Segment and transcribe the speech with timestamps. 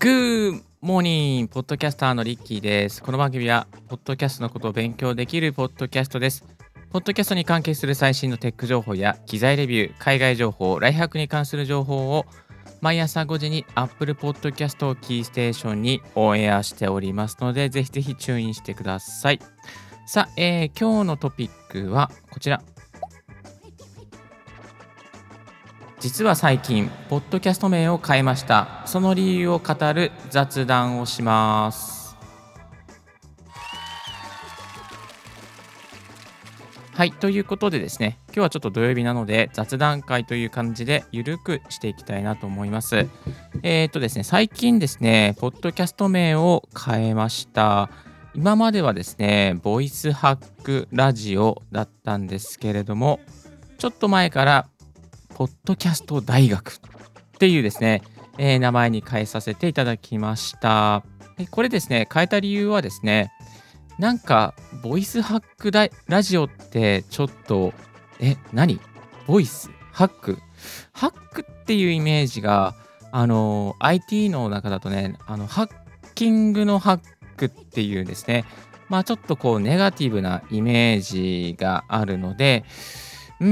[0.00, 3.02] グーモーニングポッドキャスターのリッキーです。
[3.02, 6.44] この番組は、ポッドキャストのことを勉強できるポッドキャストです。
[6.92, 12.26] ポッドキャストに関係する最新のテック情報や機材レビュー、海外情報、ライフハックに関する情報を
[12.80, 19.40] 毎朝5時に Apple Podcast をキーステーションにオンエアしておりますので、ぜひぜひ注意してください。
[20.06, 22.62] さあ、えー今日のトピックはこちら。
[26.00, 28.84] 実は最近、ポッドキャスト名を変えました。
[28.86, 32.16] その理由を語る雑談をします。
[36.94, 43.08] はい、ということでですね、今日はちょっと土曜日なので、雑談会という感じでゆるくしていきたいなと思います。
[43.64, 47.90] えっ、とですね、最近ですね、ポッドキャスト名を変えました。
[48.34, 53.18] 今まではですね、ボイスハックラジオだったんですけれども、
[53.78, 54.68] ちょっと前から、
[55.38, 56.74] ポッドキャスト大学っ
[57.38, 58.02] ていうですね、
[58.38, 61.04] えー名前に変えさせていただきました。
[61.52, 63.30] これですね、変えた理由はですね、
[64.00, 67.72] なんか、ボイスハックララジオってちょっと、
[68.18, 68.80] え、何？
[69.28, 70.38] ボイスハック？
[70.92, 72.74] ハックっていうイメージが、
[73.12, 75.70] あの、IT の中だとね、あの、ハッ
[76.16, 77.00] キングのハッ
[77.36, 78.44] クっていうですね、
[78.88, 82.64] まあちょっとこう、ネガティブなイメージがあるので、
[83.40, 83.48] うー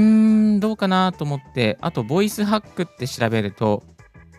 [0.57, 3.83] ん、どうかなと思って、あと、ボイスハックって調べると、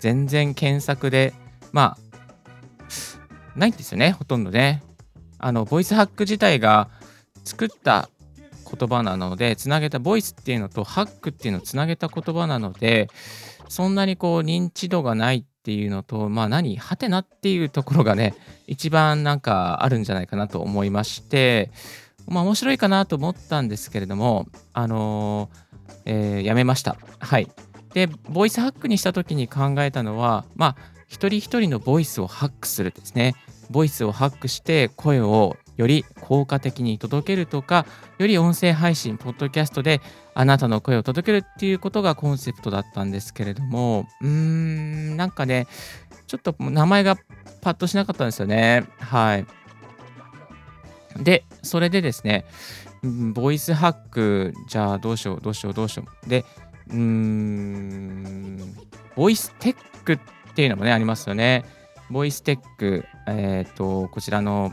[0.00, 1.32] 全然検索で、
[1.72, 4.82] まあ、ないんですよね、ほとんどね。
[5.38, 6.88] あの、ボイスハック自体が
[7.44, 8.08] 作った
[8.68, 13.08] 言葉なので、つなげたボイスっていうのとハックっていうのをつなげた言葉なので、
[13.68, 18.34] そんなにこう認知度がないっていうのと、まあ何、ハテナっていうところがね、
[18.66, 21.70] 一番なんかあるんじゃないかなと思いまして、
[22.30, 25.68] まあ面白いかなと思ったんですけれども、あのー
[26.04, 26.96] えーやめました。
[27.18, 27.48] はい。
[27.94, 33.34] で、ボイスハックにした時に考えたのは、まあ、一人一人のボイスをハックするですね。
[33.70, 37.86] ボイスをハックして声をより効果的に届けるとか、
[38.18, 40.00] より音声配信、ポッドキャストで
[40.34, 45.66] あなたの声を届けるっていうことがコンセプトだったんですけれども、うーん、なんかね、
[46.26, 47.16] ちょっと名前が
[47.62, 48.84] パッとしなかったんですよね。
[48.98, 49.46] はい。
[51.16, 52.44] で、それでですね、
[53.02, 56.28] ボイスハック、じゃあどうしよう、どうしよう、どうしよう。
[56.28, 56.44] で、
[56.90, 58.76] うーん、
[59.16, 60.18] ボイステックっ
[60.54, 61.64] ていうのもね、ありますよね。
[62.10, 64.72] ボイステック、えっ、と、こちらの、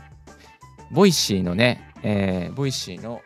[0.90, 3.20] ボイシーのね、えーボイシーの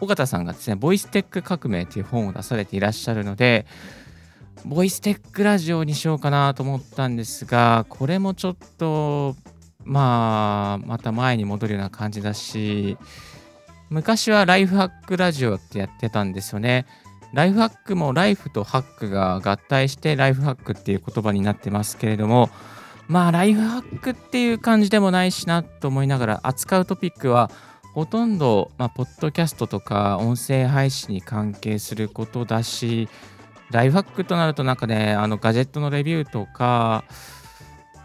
[0.00, 3.66] 緒方さんがですね、ボイステック革命という本を出されていらっしゃるので、
[4.64, 9.36] ボイステックラジオにしようかなと思ったんですが、これもちょっと、
[9.84, 12.96] まあ、また前に戻るような感じだし、
[13.90, 16.86] 昔はライフハックラジオってやってたんですよね。
[17.32, 22.50] ライフハックもライフとハックが合体してライフハックっていう言葉になってますけれども、
[23.08, 27.50] まあライフハックっていう感じでもないしなと思いながら扱うトピックは
[27.94, 33.08] ほとんど、まあ、ポッドキャストとか音声配信に関係することだし、
[33.70, 37.04] ライフハックとなるとなんかね、あのガジェットのレビューとか、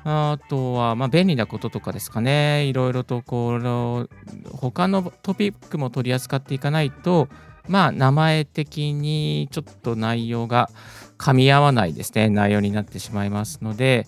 [0.09, 2.63] あとは、まあ、便利なこととかですかね。
[2.63, 4.07] いろいろと、この、
[4.49, 7.27] 他のトピックも取り扱っていかないと、
[7.67, 10.69] まあ、名前的にちょっと内容が
[11.17, 12.29] 噛み合わないですね。
[12.29, 14.07] 内容になってしまいますので、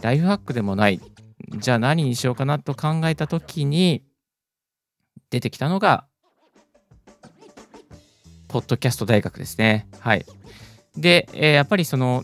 [0.00, 1.00] ライフハックでもない。
[1.56, 4.04] じゃあ何にしようかなと考えたときに、
[5.30, 6.06] 出てきたのが、
[8.46, 9.88] ポッドキャスト大学ですね。
[9.98, 10.24] はい。
[10.96, 12.22] で、えーやっぱりその、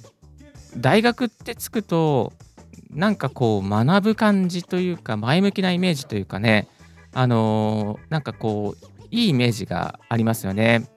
[0.76, 2.32] 大学ってつくと、
[2.96, 6.66] なんかこう学ぶ感じというか前向きなイメージというかね
[7.12, 10.88] あのーなんかこういいイメージがありますよね。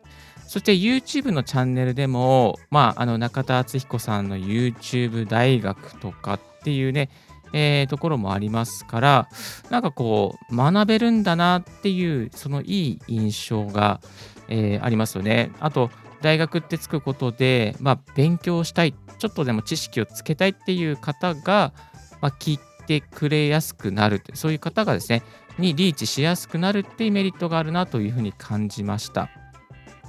[0.47, 7.09] そして YouTube のチャンネルでもまああの中田敦彦さんの YouTube 大学とかっていうね
[7.53, 9.29] えーところもありますから
[9.69, 14.01] なんかこう学べるんだなっていうそのいい印象が、
[14.47, 15.51] えーありますよね。
[15.59, 15.91] あと
[16.21, 21.73] 大学ってつくことで、まあ、勉強したいちょっとでも知識をつけたいっていう方が、
[22.21, 25.23] まあ、聞いてくれやすくなるそういう方がですね
[25.57, 29.29] にリーチしやすくなるっていうメリットがあるなというふうに感じました。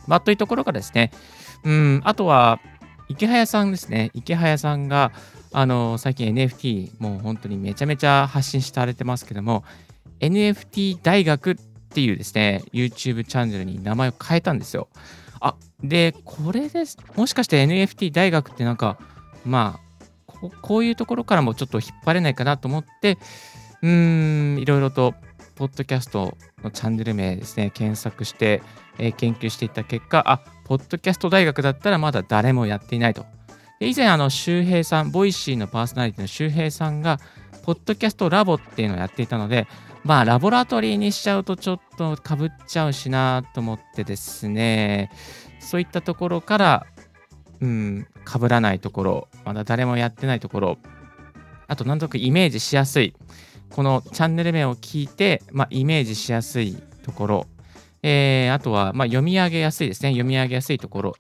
[0.07, 1.11] まあ、というところがですね
[1.65, 2.61] うんあとは
[3.09, 5.13] 池早さんですね池早さんが
[5.53, 9.65] あの最近 NFT もう本当にめちゃめちゃ発信されてますけども
[10.21, 14.89] NFT 大学っていうですね YouTube チャンネルに名前を変えたんですよ。
[15.41, 16.99] あで、これです。
[17.17, 18.99] もしかして NFT 大学ってなんか、
[19.45, 19.90] まあ、
[20.31, 23.19] ここういうところからもちょっと引っ張れないかなと思って、
[23.83, 25.15] うーん、いろいろと、
[25.57, 28.63] ポッドキャストのチャンネル名ですね、検索して、
[28.99, 33.27] えー研究していった結果、あ、ポッドキャスト大学だったらまだ誰もやっていないと。
[33.81, 37.19] 以前、あの周平さん、ボイシーのパーソナリティの周平さんが、
[37.63, 39.67] ポッドキャストラボっていうのをやっていたので、
[40.05, 45.11] まあ、ラボラトリーにしちゃうとちょっとかぶっちゃうしなと思ってですね、
[45.61, 46.87] そういったところから、
[47.61, 50.79] うん、かぶらないところ、まだ誰もやってないところ、
[51.69, 53.15] あと、なんとなくイメージしやすい、
[53.71, 57.47] このチャンネル名を聞いて、まあ、イメージしやすいところ、
[58.03, 60.11] えー、あとは、まあ、読み上げやすいですね。
[60.11, 61.17] 読み上げやすいところ。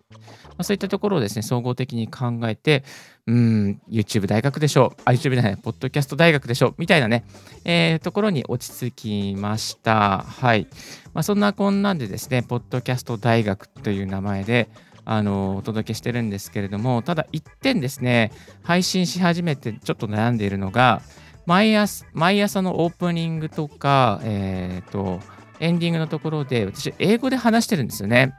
[0.49, 2.85] まあ、そういったところをですね、総合的に考えて、
[3.27, 5.03] うん、YouTube 大学でしょう。
[5.05, 6.75] あ、YouTube じゃない、ポッドキャスト大学でしょう。
[6.79, 7.25] みたいなね、
[7.65, 10.25] えー、ところに落ち着きました。
[10.27, 10.67] はい。
[11.13, 14.69] まあ、そんなこんなんでですね、ポッドキャスト大学という名前で、
[15.05, 18.33] あのお届けしてるんですけれども、ただ一点ですね、
[18.63, 21.03] 配信し始めてちょっと悩んでいるのが、
[21.47, 25.21] 毎朝毎朝のオープニングとか、えっ、ー、と、
[25.59, 28.35] エンディングのところで、私、英語で話してるんですよね。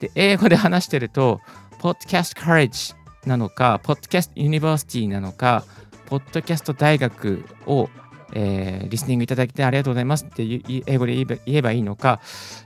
[0.00, 1.40] で、英語で話してると、
[1.80, 2.94] Podcast College
[3.26, 5.64] なのか、Podcast University なのか、
[6.06, 7.88] ポッドキャスト大学を、
[8.32, 10.42] えー、リスニングいただきてありがとうございますって
[10.86, 12.20] 英語で言えばいいのか、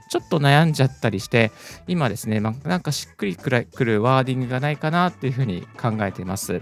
[0.09, 1.51] ちょっと悩んじゃったりして、
[1.87, 6.61] 今ですね、まあ、なんかしっくりくるワーディングがないかなっていうふうに考えています。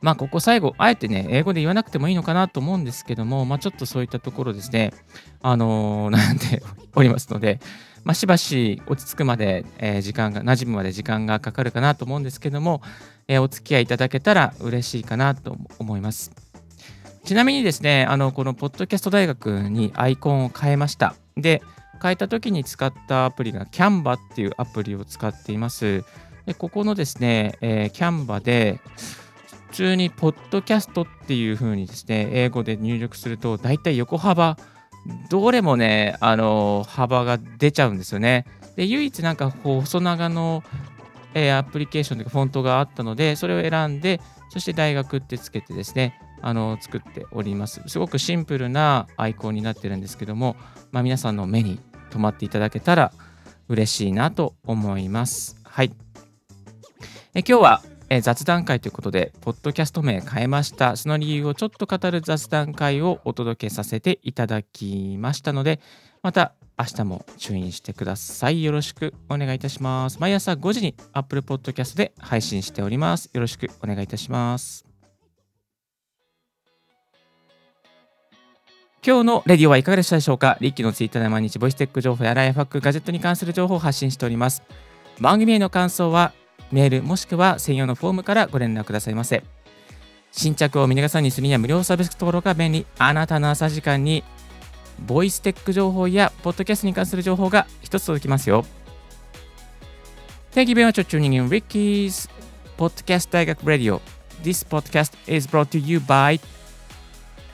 [0.00, 4.92] まあ、ここ最後、あえてね、英語で言わなくてもいいのかなと思うんですけども、まあ、ちょっとそういったところですね、
[5.42, 6.62] あのー、 悩んで
[6.94, 7.60] おりますので、
[8.04, 12.80] まあ、しばし落ち着くまで、えー、時間が、馴染むまで時間がかかるかなと思うんですけども、
[13.26, 16.47] えー、お付き合いいただけたら嬉しいかなと思います。
[17.24, 21.14] ちなみにですね、あの、このポッドキャスト大学にアイコンを変えました。
[21.36, 21.62] で、
[22.02, 26.04] 変えた時に使ったアプリが Canva っていうアプリを使っています。
[26.46, 28.80] でここのですね、えー、Canva で、
[29.70, 34.56] 普通にポッドキャストっていう風にですね、英語で入力すると、だいたい横幅、
[35.28, 38.46] どれもね、あの幅が出ちゃうんですよね。
[38.76, 40.62] で、唯一なんかこう細長の、
[41.34, 47.82] えー、アプリケーションというかフォントがあったので、それを選んで、そして大学ってつけてですね、あの作っております。
[47.86, 50.56] すごくシンプルなアイコンになってるんですけども、
[50.92, 51.80] まあ、皆さんの目に
[52.10, 53.12] 留まっていただけたら
[53.68, 55.56] 嬉しいなと思います。
[55.64, 55.92] はい。
[57.34, 60.96] え今日はえ雑談会ということで、ポッドキャスト名変えました。
[60.96, 65.80] その理由をちょっと語る雑談会をお届けさせていただきましたので、
[66.22, 68.62] また明日も注意してください。
[68.62, 70.18] よろしくお願いいたします。
[70.20, 73.30] 毎朝5時に Apple Podcast で配信しております。
[73.34, 74.87] よろしくお願いいたします。
[79.00, 80.58] 今日のレディオはいかがでしたでしょうか？
[80.60, 84.62] リッキーのツイッターで毎日ボイステック情報やライフハック、ガジェットに関する情報を発信しております。
[85.20, 86.32] 番組への感想は
[86.72, 89.44] メールもしくは専用のフォームからご連絡くださいませ。
[90.32, 92.86] 新着を見逃さにするには無料サービス登録が便利。
[92.98, 94.24] あなたの朝時間に
[95.06, 98.64] ボイステック情報やポッドキャストに関する情報が一つ届きますよ。
[100.52, 102.28] Thank you very much for tuning in Ricky's
[102.76, 104.00] Podcast 大学 Radio.
[104.42, 106.40] This podcast is brought to you by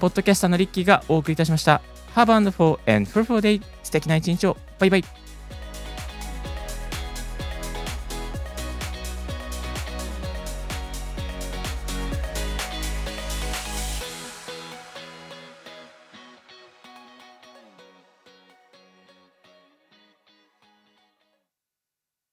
[0.00, 1.81] ポッドキャスターのリッキーがお送りいたしました。
[2.14, 3.62] Have a wonderful and fruitful day.
[3.82, 4.56] 素敵な一日を。
[4.79, 5.23] バイバイ。